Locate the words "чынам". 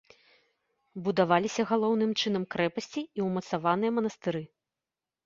2.21-2.43